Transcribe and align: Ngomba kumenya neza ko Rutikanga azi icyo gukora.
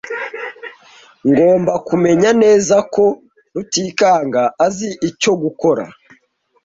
Ngomba 1.29 1.73
kumenya 1.87 2.29
neza 2.43 2.75
ko 2.93 3.05
Rutikanga 3.53 4.43
azi 4.65 4.89
icyo 5.09 5.33
gukora. 5.41 5.83